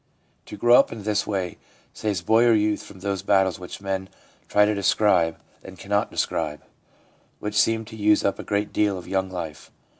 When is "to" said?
0.47-0.57, 4.65-4.73, 7.85-7.95